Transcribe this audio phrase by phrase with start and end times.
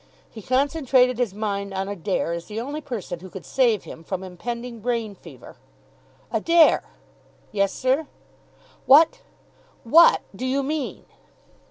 [0.31, 4.23] He concentrated his mind on Adair as the only person who could save him from
[4.23, 5.57] impending brain fever.
[6.31, 6.81] "Adair!"
[7.51, 8.07] "Yes, sir?"
[8.87, 9.19] "What
[9.83, 11.05] what do you mean?"